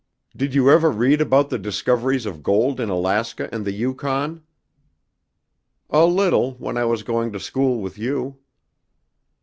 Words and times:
Did 0.35 0.55
you 0.55 0.71
ever 0.71 0.89
read 0.89 1.21
about 1.21 1.51
the 1.51 1.59
discoveries 1.59 2.25
of 2.25 2.41
gold 2.41 2.79
in 2.79 2.89
Alaska 2.89 3.47
and 3.51 3.63
the 3.63 3.71
Yukon?" 3.71 4.41
"A 5.91 6.07
little, 6.07 6.53
when 6.53 6.75
I 6.75 6.85
was 6.85 7.03
going 7.03 7.31
to 7.33 7.39
school 7.39 7.79
with 7.83 7.99
you." 7.99 8.39